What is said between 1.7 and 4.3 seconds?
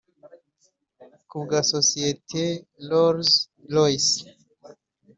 sosiyete Rolls-Royce